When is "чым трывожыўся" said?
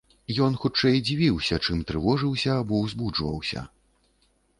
1.67-2.55